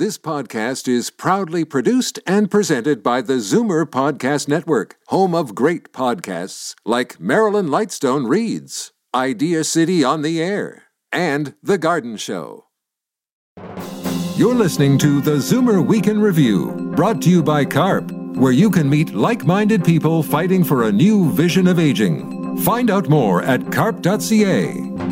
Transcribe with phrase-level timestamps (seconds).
[0.00, 5.92] This podcast is proudly produced and presented by the Zoomer Podcast Network, home of great
[5.92, 12.64] podcasts like Marilyn Lightstone Reads, Idea City on the Air, and The Garden Show.
[14.36, 18.88] You're listening to the Zoomer Weekend Review, brought to you by CARP, where you can
[18.88, 22.56] meet like minded people fighting for a new vision of aging.
[22.62, 25.09] Find out more at carp.ca.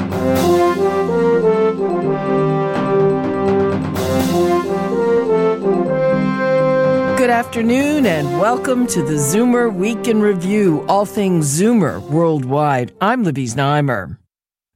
[7.28, 12.94] Good afternoon and welcome to the Zoomer Week in Review, all things Zoomer worldwide.
[13.02, 14.16] I'm Libby Znaimer.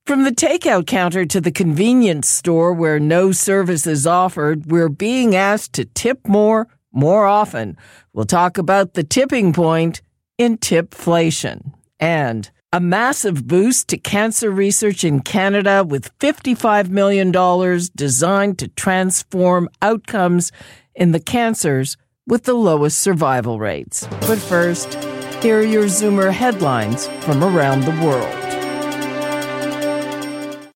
[0.04, 5.34] From the takeout counter to the convenience store where no service is offered, we're being
[5.34, 7.78] asked to tip more, more often.
[8.12, 10.02] We'll talk about the tipping point
[10.36, 17.32] in tipflation and a massive boost to cancer research in Canada with $55 million
[17.96, 20.52] designed to transform outcomes
[20.94, 24.06] in the cancers with the lowest survival rates.
[24.22, 24.94] But first,
[25.42, 28.38] here are your Zoomer headlines from around the world.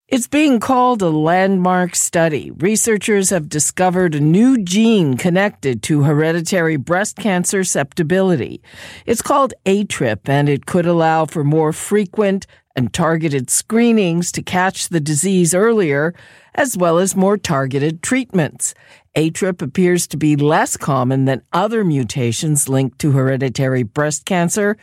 [0.09, 2.51] It's being called a landmark study.
[2.53, 8.63] Researchers have discovered a new gene connected to hereditary breast cancer susceptibility.
[9.05, 14.89] It's called ATRIP and it could allow for more frequent and targeted screenings to catch
[14.89, 16.15] the disease earlier,
[16.55, 18.75] as well as more targeted treatments.
[19.17, 24.77] ATRIP appears to be less common than other mutations linked to hereditary breast cancer,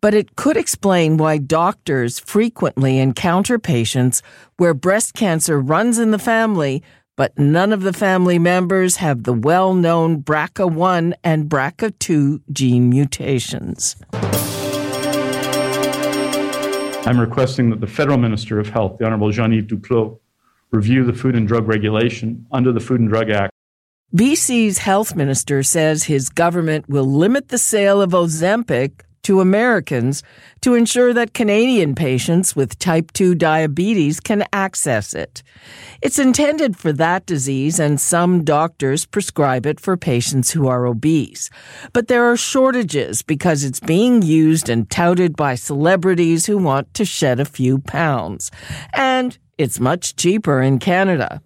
[0.00, 4.22] but it could explain why doctors frequently encounter patients
[4.56, 6.82] where breast cancer runs in the family,
[7.16, 13.96] but none of the family members have the well known BRCA1 and BRCA2 gene mutations.
[17.06, 20.18] I'm requesting that the Federal Minister of Health, the Honorable Jean-Yves Duclos,
[20.70, 23.52] review the Food and Drug Regulation under the Food and Drug Act.
[24.16, 30.22] BC's health minister says his government will limit the sale of Ozempic to Americans
[30.60, 35.42] to ensure that Canadian patients with type 2 diabetes can access it.
[36.00, 41.50] It's intended for that disease, and some doctors prescribe it for patients who are obese.
[41.92, 47.04] But there are shortages because it's being used and touted by celebrities who want to
[47.04, 48.50] shed a few pounds.
[48.94, 51.40] And it's much cheaper in Canada.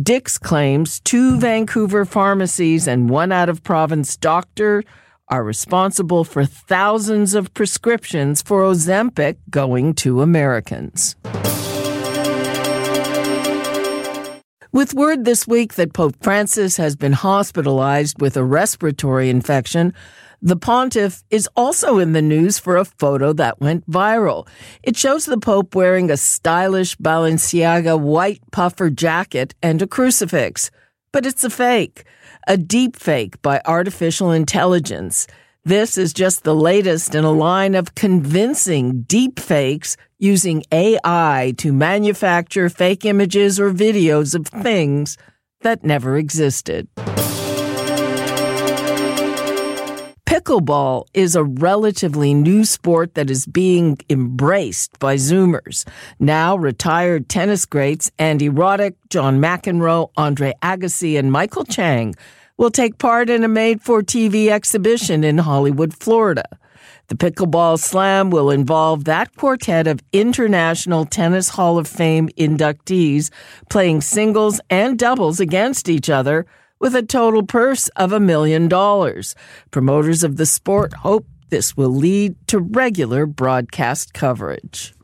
[0.00, 4.84] Dix claims two Vancouver pharmacies and one out of province doctor
[5.30, 11.16] are responsible for thousands of prescriptions for Ozempic going to Americans.
[14.72, 19.92] With word this week that Pope Francis has been hospitalized with a respiratory infection,
[20.42, 24.46] the pontiff is also in the news for a photo that went viral.
[24.82, 30.70] It shows the Pope wearing a stylish Balenciaga white puffer jacket and a crucifix.
[31.12, 32.04] But it's a fake
[32.46, 35.26] a deep fake by artificial intelligence.
[35.64, 41.72] This is just the latest in a line of convincing deep fakes using AI to
[41.72, 45.18] manufacture fake images or videos of things
[45.60, 46.88] that never existed.
[50.40, 55.86] Pickleball is a relatively new sport that is being embraced by Zoomers.
[56.18, 62.14] Now, retired tennis greats Andy Roddick, John McEnroe, Andre Agassi, and Michael Chang
[62.56, 66.44] will take part in a made for TV exhibition in Hollywood, Florida.
[67.08, 73.28] The Pickleball Slam will involve that quartet of International Tennis Hall of Fame inductees
[73.68, 76.46] playing singles and doubles against each other
[76.80, 79.36] with a total purse of a million dollars.
[79.70, 84.94] Promoters of the sport hope this will lead to regular broadcast coverage.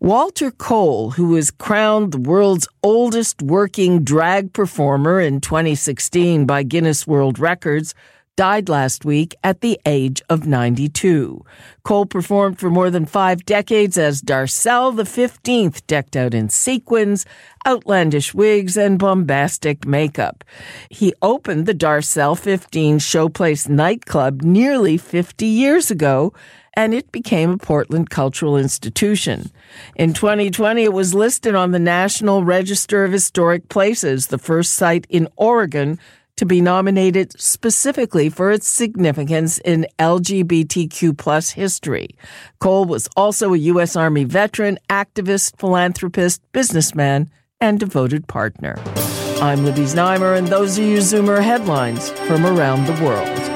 [0.00, 7.06] Walter Cole, who was crowned the world's oldest working drag performer in 2016 by Guinness
[7.06, 7.92] World Records,
[8.36, 11.42] died last week at the age of 92.
[11.82, 17.24] Cole performed for more than five decades as Darcelle the 15th, decked out in sequins,
[17.66, 20.44] outlandish wigs, and bombastic makeup.
[20.90, 26.32] He opened the Darcelle 15 Showplace nightclub nearly 50 years ago
[26.78, 29.50] and it became a Portland cultural institution.
[29.94, 35.06] In 2020, it was listed on the National Register of Historic Places, the first site
[35.08, 35.98] in Oregon
[36.36, 42.08] to be nominated specifically for its significance in LGBTQ plus history.
[42.60, 43.96] Cole was also a U.S.
[43.96, 47.30] Army veteran, activist, philanthropist, businessman,
[47.60, 48.76] and devoted partner.
[49.40, 53.55] I'm Libby Znaimer, and those are your Zoomer headlines from around the world.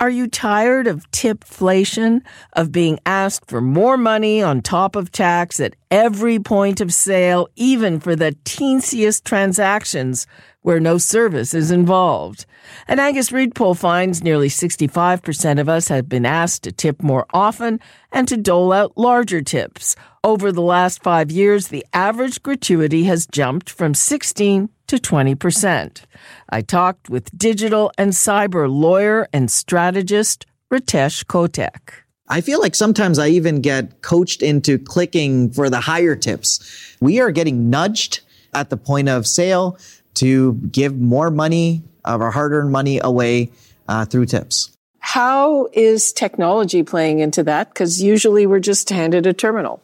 [0.00, 2.22] Are you tired of tipflation,
[2.54, 7.48] of being asked for more money on top of tax at every point of sale,
[7.54, 10.26] even for the teensiest transactions
[10.62, 12.46] where no service is involved?
[12.88, 17.26] An Angus Reid poll finds nearly 65% of us have been asked to tip more
[17.34, 17.78] often
[18.10, 19.96] and to dole out larger tips.
[20.24, 26.02] Over the last five years, the average gratuity has jumped from 16 to 20%.
[26.48, 32.02] I talked with digital and cyber lawyer and strategist Ritesh Kotek.
[32.28, 36.96] I feel like sometimes I even get coached into clicking for the higher tips.
[37.00, 38.20] We are getting nudged
[38.52, 39.78] at the point of sale
[40.14, 43.50] to give more money of our hard earned money away
[43.88, 44.76] uh, through tips.
[44.98, 47.68] How is technology playing into that?
[47.68, 49.80] Because usually we're just handed a terminal.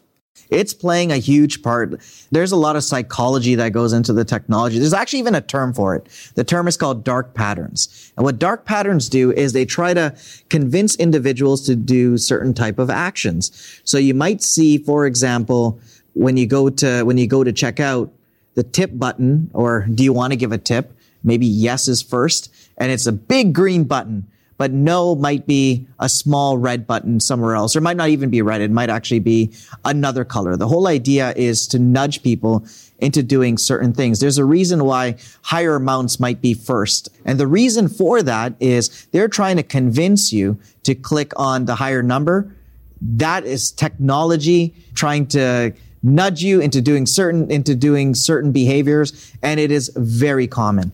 [0.50, 2.00] It's playing a huge part.
[2.30, 4.78] There's a lot of psychology that goes into the technology.
[4.78, 6.08] There's actually even a term for it.
[6.34, 8.12] The term is called dark patterns.
[8.16, 10.16] And what dark patterns do is they try to
[10.48, 13.80] convince individuals to do certain type of actions.
[13.84, 15.80] So you might see, for example,
[16.14, 18.12] when you go to, when you go to check out
[18.54, 20.92] the tip button or do you want to give a tip?
[21.22, 24.26] Maybe yes is first and it's a big green button
[24.58, 28.42] but no might be a small red button somewhere else, or might not even be
[28.42, 28.60] red.
[28.60, 29.52] It might actually be
[29.84, 30.56] another color.
[30.56, 32.66] The whole idea is to nudge people
[32.98, 34.20] into doing certain things.
[34.20, 37.10] There's a reason why higher amounts might be first.
[37.24, 41.74] And the reason for that is they're trying to convince you to click on the
[41.74, 42.54] higher number.
[43.02, 49.32] That is technology trying to nudge you into doing certain, into doing certain behaviors.
[49.42, 50.92] And it is very common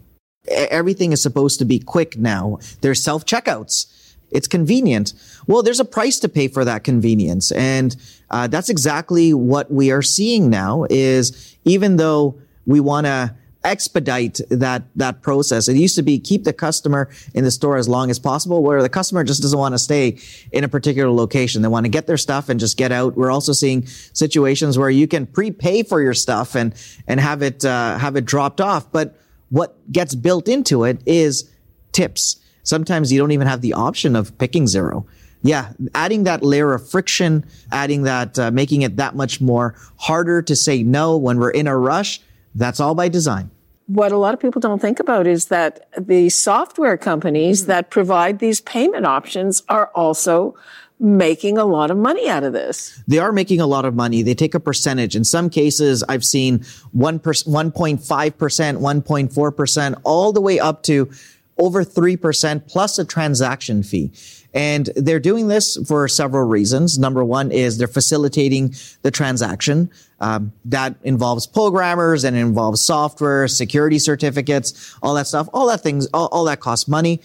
[0.48, 2.58] everything is supposed to be quick now.
[2.80, 3.86] There's self checkouts.
[4.30, 5.12] It's convenient.
[5.46, 7.52] Well, there's a price to pay for that convenience.
[7.52, 7.94] And
[8.30, 13.34] uh, that's exactly what we are seeing now is even though we want to
[13.64, 15.68] expedite that that process.
[15.68, 18.82] It used to be keep the customer in the store as long as possible, where
[18.82, 20.18] the customer just doesn't want to stay
[20.50, 21.62] in a particular location.
[21.62, 23.16] They want to get their stuff and just get out.
[23.16, 26.74] We're also seeing situations where you can prepay for your stuff and
[27.06, 29.16] and have it uh, have it dropped off, but
[29.52, 31.48] what gets built into it is
[31.92, 32.40] tips.
[32.62, 35.06] Sometimes you don't even have the option of picking zero.
[35.42, 40.40] Yeah, adding that layer of friction, adding that, uh, making it that much more harder
[40.40, 42.20] to say no when we're in a rush.
[42.54, 43.50] That's all by design.
[43.88, 48.38] What a lot of people don't think about is that the software companies that provide
[48.38, 50.54] these payment options are also
[51.02, 53.02] making a lot of money out of this.
[53.08, 54.22] They are making a lot of money.
[54.22, 55.16] They take a percentage.
[55.16, 56.60] In some cases, I've seen
[56.96, 61.10] 1%, 1.5%, 1.4%, all the way up to
[61.58, 64.12] over 3% plus a transaction fee.
[64.54, 66.98] And they're doing this for several reasons.
[66.98, 69.90] Number one is they're facilitating the transaction.
[70.20, 75.48] Um, that involves programmers and involves software, security certificates, all that stuff.
[75.52, 77.20] All that things, all, all that costs money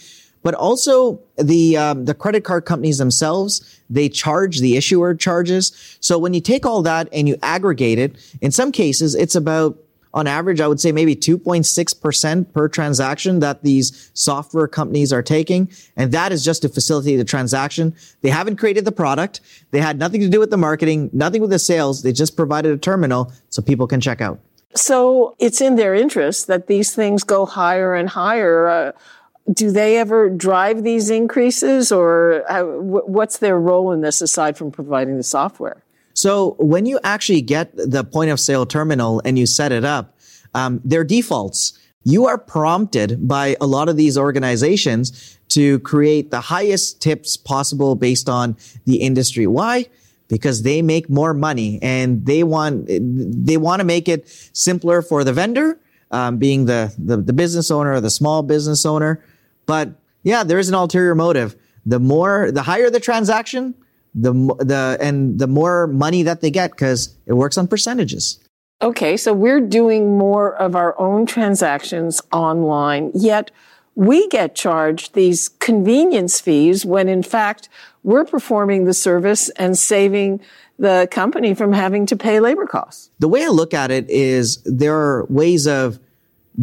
[0.47, 5.97] but also the um, the credit card companies themselves they charge the issuer charges.
[5.99, 9.77] So when you take all that and you aggregate it in some cases it's about
[10.13, 15.69] on average i would say maybe 2.6% per transaction that these software companies are taking.
[15.97, 17.93] And that is just to facilitate the transaction.
[18.21, 19.41] They haven't created the product.
[19.71, 22.03] They had nothing to do with the marketing nothing with the sales.
[22.03, 24.39] They just provided a terminal so people can check out.
[24.75, 28.67] So it's in their interest that these things go higher and higher.
[28.67, 28.91] Uh,
[29.51, 34.71] do they ever drive these increases or how, what's their role in this aside from
[34.71, 35.83] providing the software?
[36.13, 40.17] So when you actually get the point of sale terminal and you set it up,
[40.53, 41.77] um, they're defaults.
[42.03, 47.95] You are prompted by a lot of these organizations to create the highest tips possible
[47.95, 49.47] based on the industry.
[49.47, 49.85] Why?
[50.27, 55.23] Because they make more money and they want, they want to make it simpler for
[55.23, 55.79] the vendor,
[56.11, 59.23] um, being the, the, the business owner or the small business owner.
[59.67, 59.91] But
[60.23, 61.55] yeah, there is an ulterior motive.
[61.85, 63.75] The more, the higher the transaction,
[64.15, 68.39] the the and the more money that they get because it works on percentages.
[68.81, 73.51] Okay, so we're doing more of our own transactions online, yet
[73.95, 77.69] we get charged these convenience fees when in fact
[78.03, 80.39] we're performing the service and saving
[80.77, 83.09] the company from having to pay labor costs.
[83.17, 85.99] The way I look at it is there are ways of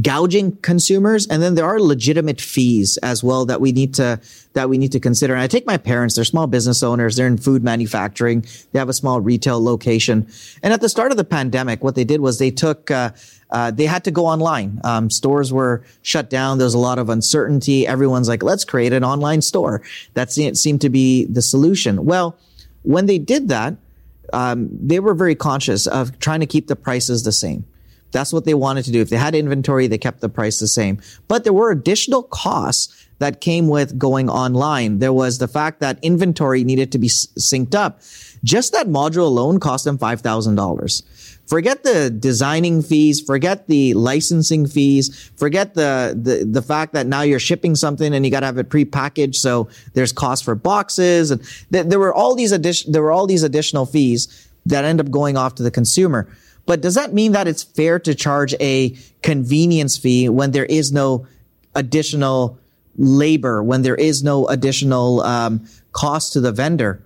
[0.00, 1.26] gouging consumers.
[1.28, 4.20] And then there are legitimate fees as well that we need to,
[4.54, 5.34] that we need to consider.
[5.34, 7.16] And I take my parents, they're small business owners.
[7.16, 8.44] They're in food manufacturing.
[8.72, 10.26] They have a small retail location.
[10.62, 13.12] And at the start of the pandemic, what they did was they took, uh,
[13.50, 14.80] uh, they had to go online.
[14.82, 16.58] Um, stores were shut down.
[16.58, 17.86] There was a lot of uncertainty.
[17.86, 19.82] Everyone's like, let's create an online store.
[20.14, 22.04] That seemed to be the solution.
[22.04, 22.36] Well,
[22.82, 23.76] when they did that,
[24.32, 27.64] um, they were very conscious of trying to keep the prices the same
[28.14, 29.00] That's what they wanted to do.
[29.00, 31.00] If they had inventory, they kept the price the same.
[31.26, 35.00] But there were additional costs that came with going online.
[35.00, 38.00] There was the fact that inventory needed to be synced up.
[38.44, 41.02] Just that module alone cost them $5,000.
[41.48, 47.22] Forget the designing fees, forget the licensing fees, forget the, the, the fact that now
[47.22, 49.36] you're shipping something and you got to have it pre-packaged.
[49.36, 51.42] So there's cost for boxes and
[51.72, 55.10] th- there were all these addition, there were all these additional fees that end up
[55.10, 56.28] going off to the consumer.
[56.66, 60.92] But does that mean that it's fair to charge a convenience fee when there is
[60.92, 61.26] no
[61.74, 62.58] additional
[62.96, 67.02] labor, when there is no additional um, cost to the vendor?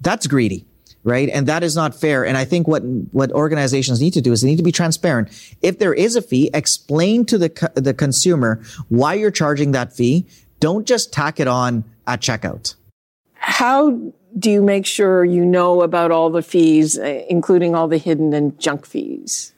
[0.00, 0.66] That's greedy
[1.06, 1.28] right?
[1.28, 2.26] And that is not fair.
[2.26, 5.28] And I think what what organizations need to do is they need to be transparent.
[5.62, 9.92] If there is a fee, explain to the co- the consumer why you're charging that
[9.94, 10.26] fee.
[10.58, 12.74] Don't just tack it on at checkout.
[13.34, 17.98] How do you make sure you know about all the fees, uh, including all the
[17.98, 19.52] hidden and junk fees?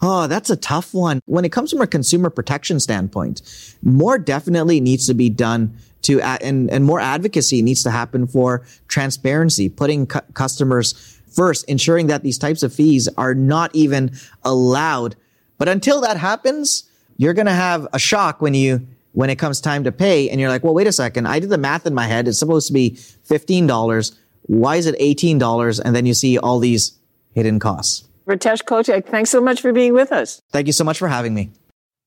[0.00, 1.20] Oh, that's a tough one.
[1.26, 3.42] When it comes from a consumer protection standpoint,
[3.82, 8.66] more definitely needs to be done to and and more advocacy needs to happen for
[8.88, 14.10] transparency, putting cu- customers first, ensuring that these types of fees are not even
[14.42, 15.14] allowed.
[15.58, 19.60] But until that happens, you're going to have a shock when you when it comes
[19.60, 21.26] time to pay and you're like, "Well, wait a second.
[21.26, 22.28] I did the math in my head.
[22.28, 22.96] It's supposed to be
[23.28, 24.12] $15.
[24.42, 26.92] Why is it $18?" And then you see all these
[27.32, 28.04] hidden costs.
[28.26, 30.40] Ritesh Kotek, thanks so much for being with us.
[30.52, 31.50] Thank you so much for having me.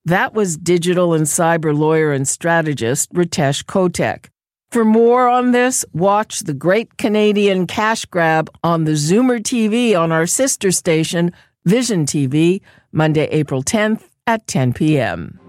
[0.06, 4.26] That was digital and cyber lawyer and strategist Ritesh Kotek.
[4.72, 10.12] For more on this, watch the Great Canadian Cash Grab on the Zoomer TV on
[10.12, 11.32] our sister station,
[11.66, 15.40] Vision TV, Monday, April 10th at 10 p.m.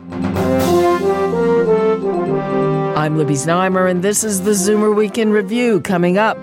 [3.07, 6.37] I'm Libby Znaimer, and this is the Zoomer Weekend Review coming up.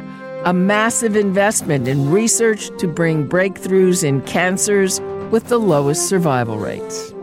[0.46, 7.14] A massive investment in research to bring breakthroughs in cancers with the lowest survival rates.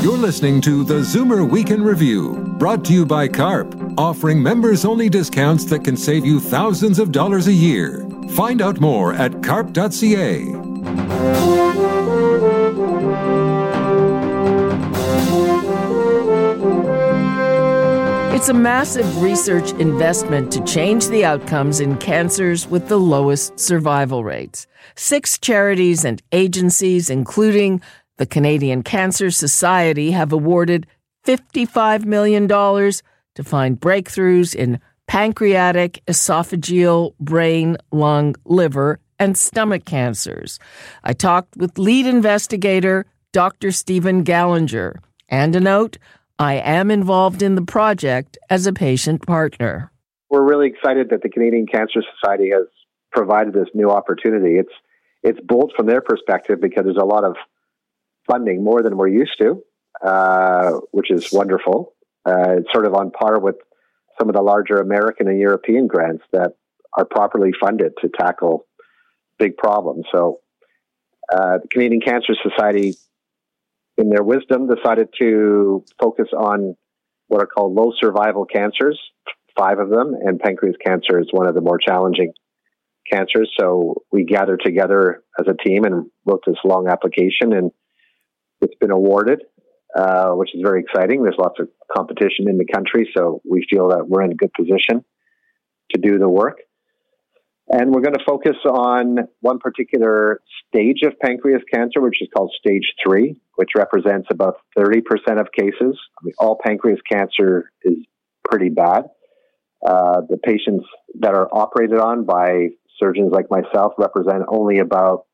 [0.00, 5.10] You're listening to the Zoomer Weekend Review, brought to you by CARP, offering members only
[5.10, 8.08] discounts that can save you thousands of dollars a year.
[8.30, 10.67] Find out more at carp.ca.
[18.38, 24.22] It's a massive research investment to change the outcomes in cancers with the lowest survival
[24.22, 24.68] rates.
[24.94, 27.82] Six charities and agencies, including
[28.16, 30.86] the Canadian Cancer Society have awarded
[31.26, 34.78] $55 million to find breakthroughs in
[35.08, 40.60] pancreatic, esophageal, brain, lung, liver, and stomach cancers.
[41.02, 43.72] I talked with lead investigator Dr.
[43.72, 45.00] Steven Gallinger.
[45.28, 45.98] And a note,
[46.38, 49.92] I am involved in the project as a patient partner.
[50.30, 52.66] We're really excited that the Canadian Cancer Society has
[53.10, 54.58] provided this new opportunity.
[54.58, 54.72] It's
[55.22, 57.34] it's bold from their perspective because there's a lot of
[58.30, 59.62] funding more than we're used to,
[60.04, 61.94] uh, which is wonderful.
[62.24, 63.56] Uh, it's sort of on par with
[64.18, 66.52] some of the larger American and European grants that
[66.96, 68.66] are properly funded to tackle
[69.38, 70.04] big problems.
[70.12, 70.40] So,
[71.32, 72.94] uh, the Canadian Cancer Society,
[73.98, 76.76] in their wisdom, decided to focus on
[77.26, 78.98] what are called low survival cancers,
[79.56, 82.32] five of them, and pancreas cancer is one of the more challenging
[83.12, 83.52] cancers.
[83.60, 87.70] So, we gathered together as a team and wrote this long application and
[88.60, 89.42] it's been awarded,
[89.96, 91.22] uh, which is very exciting.
[91.22, 94.52] There's lots of competition in the country, so we feel that we're in a good
[94.52, 95.04] position
[95.92, 96.58] to do the work.
[97.70, 102.50] And we're going to focus on one particular stage of pancreas cancer, which is called
[102.58, 105.02] stage three, which represents about 30%
[105.38, 105.98] of cases.
[106.18, 107.98] I mean, all pancreas cancer is
[108.42, 109.04] pretty bad.
[109.86, 110.86] Uh, the patients
[111.20, 115.26] that are operated on by surgeons like myself represent only about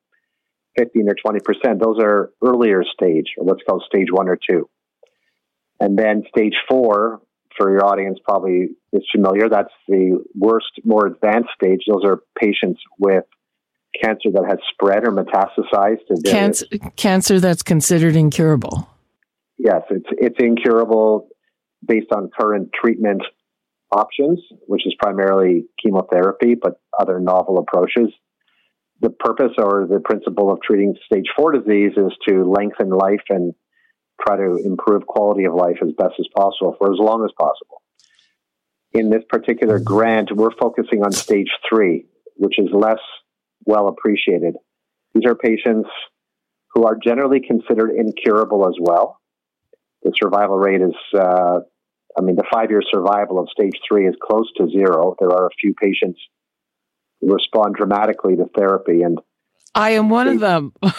[0.77, 4.69] 15 or 20%, those are earlier stage, or what's called stage one or two.
[5.81, 7.21] And then stage four,
[7.57, 9.49] for your audience, probably is familiar.
[9.49, 11.81] That's the worst, more advanced stage.
[11.89, 13.25] Those are patients with
[14.03, 18.89] cancer that has spread or metastasized to cancer, cancer that's considered incurable.
[19.59, 21.29] Yes, it's it's incurable
[21.87, 23.23] based on current treatment
[23.93, 28.13] options, which is primarily chemotherapy, but other novel approaches
[29.01, 33.55] the purpose or the principle of treating stage four disease is to lengthen life and
[34.21, 37.83] try to improve quality of life as best as possible for as long as possible.
[38.93, 42.07] In this particular grant, we're focusing on stage three,
[42.37, 43.01] which is less
[43.67, 44.55] well appreciated.
[45.15, 45.89] These are patients
[46.75, 49.21] who are generally considered incurable as well.
[50.03, 51.61] The survival rate is, uh,
[52.17, 55.17] I mean, the five year survival of stage three is close to zero.
[55.19, 56.21] There are a few patients
[57.21, 59.03] who respond dramatically to therapy.
[59.03, 59.19] And
[59.75, 60.73] I am one of them.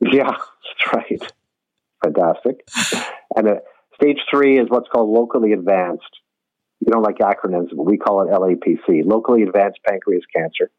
[0.00, 1.32] Yeah, that's right.
[2.04, 2.66] Fantastic.
[3.34, 3.54] And uh,
[4.00, 6.08] stage three is what's called locally advanced.
[6.80, 10.70] You don't like acronyms, but we call it LAPC, locally advanced pancreas cancer.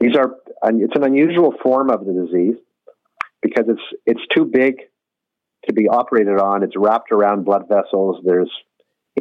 [0.00, 2.56] These are it's an unusual form of the disease
[3.42, 4.76] because it's it's too big
[5.66, 6.62] to be operated on.
[6.62, 8.20] It's wrapped around blood vessels.
[8.24, 8.50] There's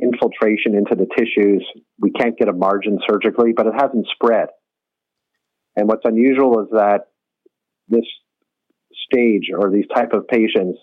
[0.01, 1.65] infiltration into the tissues.
[1.99, 4.47] We can't get a margin surgically, but it hasn't spread.
[5.75, 7.07] And what's unusual is that
[7.87, 8.05] this
[9.11, 10.79] stage or these type of patients,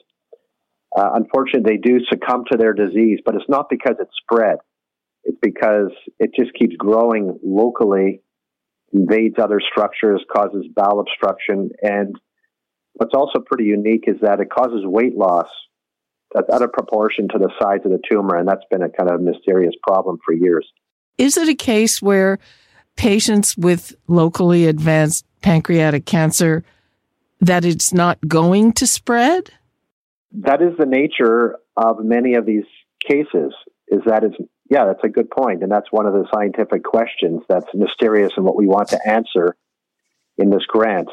[0.97, 4.57] uh, unfortunately, they do succumb to their disease, but it's not because it's spread.
[5.25, 8.23] It's because it just keeps growing locally,
[8.93, 12.17] invades other structures, causes bowel obstruction, and
[12.95, 15.49] what's also pretty unique is that it causes weight loss
[16.33, 19.11] that's out of proportion to the size of the tumor, and that's been a kind
[19.11, 20.67] of mysterious problem for years.
[21.19, 22.39] Is it a case where
[22.97, 26.65] patients with locally advanced pancreatic cancer
[27.41, 29.51] that it's not going to spread?
[30.33, 32.65] That is the nature of many of these
[33.07, 33.53] cases.
[33.89, 34.37] Is that it's
[34.71, 38.45] yeah, that's a good point, and that's one of the scientific questions that's mysterious and
[38.45, 39.57] what we want to answer
[40.39, 41.09] in this grant.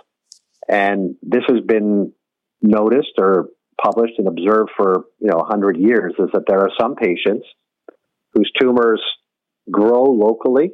[0.70, 2.14] And this has been
[2.62, 3.48] noticed or
[3.82, 7.46] published and observed for you know 100 years is that there are some patients
[8.34, 9.02] whose tumors
[9.70, 10.72] grow locally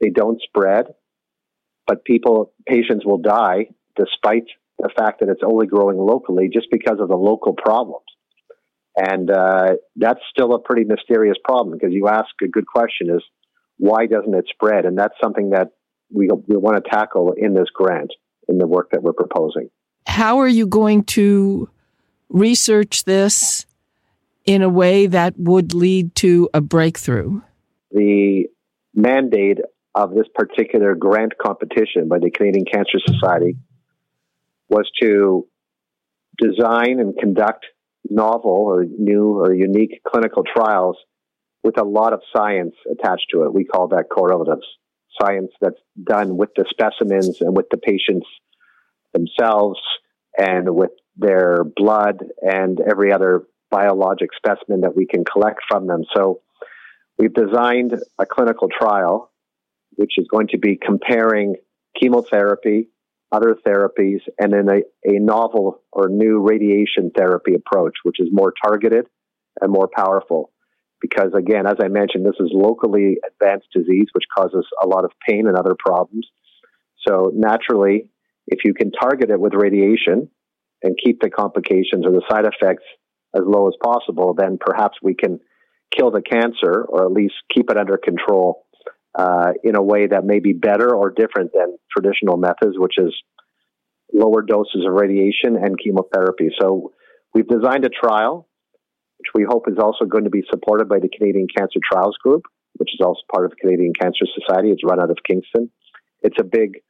[0.00, 0.86] they don't spread
[1.86, 3.66] but people patients will die
[3.96, 4.46] despite
[4.80, 8.04] the fact that it's only growing locally just because of the local problems.
[8.96, 13.22] And uh, that's still a pretty mysterious problem because you ask a good question is
[13.78, 14.84] why doesn't it spread?
[14.84, 15.68] And that's something that
[16.12, 18.12] we, we want to tackle in this grant
[18.48, 19.70] in the work that we're proposing.
[20.06, 21.70] How are you going to
[22.28, 23.64] research this
[24.44, 27.40] in a way that would lead to a breakthrough?
[27.92, 28.46] The
[28.94, 29.58] mandate
[29.94, 33.56] of this particular grant competition by the Canadian Cancer Society
[34.70, 35.46] was to
[36.38, 37.66] design and conduct
[38.08, 40.96] novel or new or unique clinical trials
[41.62, 43.52] with a lot of science attached to it.
[43.52, 44.66] We call that correlatives.
[45.20, 48.26] Science that's done with the specimens and with the patients
[49.12, 49.78] themselves
[50.38, 56.04] and with their blood and every other biologic specimen that we can collect from them.
[56.16, 56.40] So
[57.18, 59.30] we've designed a clinical trial
[59.96, 61.56] which is going to be comparing
[62.00, 62.88] chemotherapy,
[63.32, 68.52] other therapies, and then a, a novel or new radiation therapy approach, which is more
[68.64, 69.06] targeted
[69.60, 70.50] and more powerful.
[71.00, 75.12] Because again, as I mentioned, this is locally advanced disease, which causes a lot of
[75.26, 76.26] pain and other problems.
[77.06, 78.08] So naturally,
[78.46, 80.28] if you can target it with radiation,
[80.82, 82.84] and keep the complications or the side effects
[83.34, 85.40] as low as possible, then perhaps we can
[85.96, 88.64] kill the cancer or at least keep it under control
[89.18, 93.14] uh, in a way that may be better or different than traditional methods, which is
[94.12, 96.50] lower doses of radiation and chemotherapy.
[96.60, 96.92] So
[97.34, 98.48] we've designed a trial,
[99.18, 102.42] which we hope is also going to be supported by the Canadian Cancer Trials Group,
[102.74, 104.70] which is also part of the Canadian Cancer Society.
[104.70, 105.70] It's run out of Kingston.
[106.22, 106.82] It's a big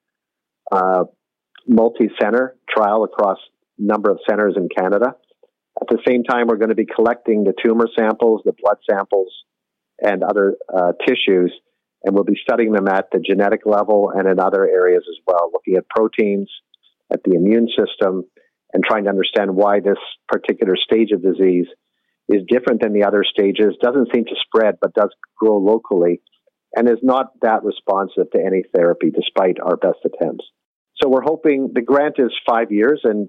[0.73, 1.05] uh,
[1.67, 3.39] multi-center trial across
[3.79, 5.15] a number of centers in Canada.
[5.81, 9.33] At the same time, we're going to be collecting the tumor samples, the blood samples,
[10.01, 11.53] and other uh, tissues,
[12.05, 15.51] and we'll be studying them at the genetic level and in other areas as well,
[15.53, 16.51] looking at proteins,
[17.13, 18.25] at the immune system,
[18.73, 21.67] and trying to understand why this particular stage of disease
[22.29, 26.21] is different than the other stages, doesn't seem to spread, but does grow locally,
[26.77, 30.45] and is not that responsive to any therapy despite our best attempts.
[31.03, 33.29] So we're hoping the grant is five years, and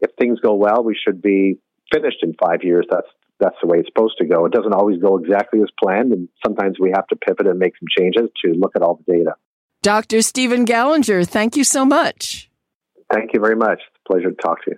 [0.00, 1.60] if things go well, we should be
[1.92, 2.86] finished in five years.
[2.90, 3.06] That's
[3.42, 4.46] that's the way it's supposed to go.
[4.46, 7.72] It doesn't always go exactly as planned, and sometimes we have to pivot and make
[7.76, 9.34] some changes to look at all the data.
[9.82, 10.22] Dr.
[10.22, 12.48] Steven Gallinger, thank you so much.
[13.12, 13.80] Thank you very much.
[13.88, 14.76] It's a pleasure to talk to you.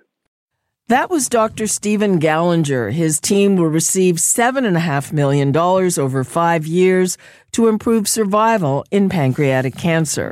[0.87, 1.67] That was Dr.
[1.67, 2.91] Steven Gallinger.
[2.91, 7.17] His team will receive $7.5 million over five years
[7.51, 10.31] to improve survival in pancreatic cancer.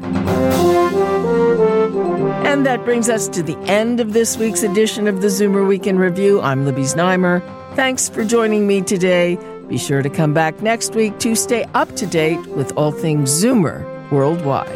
[2.45, 5.99] And that brings us to the end of this week's edition of the Zoomer Weekend
[5.99, 6.41] Review.
[6.41, 7.41] I'm Libby Znaimer.
[7.75, 9.37] Thanks for joining me today.
[9.67, 13.31] Be sure to come back next week to stay up to date with all things
[13.31, 14.67] Zoomer worldwide.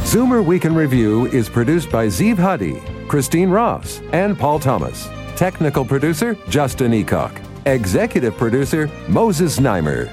[0.00, 5.08] Zoomer Week in Review is produced by Zeev Huddy, Christine Ross, and Paul Thomas.
[5.36, 7.40] Technical producer, Justin Eacock.
[7.66, 10.10] Executive producer, Moses Znaimer.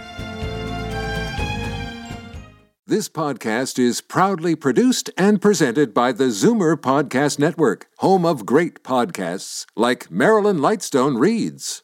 [2.86, 8.81] This podcast is proudly produced and presented by the Zoomer Podcast Network, home of great
[8.81, 11.83] podcasts like Marilyn Lightstone Reads,